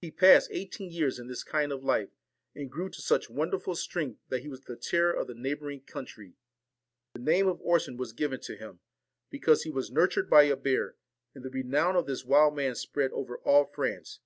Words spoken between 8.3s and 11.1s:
to him, because he was nurtured by a bear;